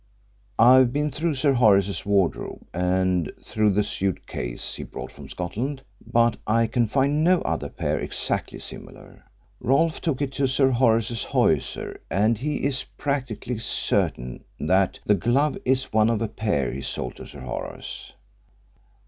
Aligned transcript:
I've 0.57 0.91
been 0.91 1.11
through 1.11 1.35
Sir 1.35 1.53
Horace's 1.53 2.07
wardrobe 2.07 2.65
and 2.73 3.31
through 3.43 3.69
the 3.73 3.83
suit 3.83 4.25
case 4.25 4.73
he 4.73 4.81
brought 4.81 5.11
from 5.11 5.29
Scotland, 5.29 5.83
but 6.11 6.37
I 6.47 6.65
can 6.65 6.87
find 6.87 7.23
no 7.23 7.43
other 7.43 7.69
pair 7.69 7.99
exactly 7.99 8.57
similar. 8.57 9.23
Rolfe 9.59 10.01
took 10.01 10.19
it 10.19 10.31
to 10.33 10.47
Sir 10.47 10.71
Horace's 10.71 11.23
hosier, 11.25 12.01
and 12.09 12.39
he 12.39 12.63
is 12.65 12.85
practically 12.97 13.59
certain 13.59 14.43
that 14.59 14.99
the 15.05 15.13
glove 15.13 15.55
is 15.65 15.93
one 15.93 16.09
of 16.09 16.19
a 16.19 16.27
pair 16.27 16.71
he 16.71 16.81
sold 16.81 17.17
to 17.17 17.27
Sir 17.27 17.41
Horace." 17.41 18.13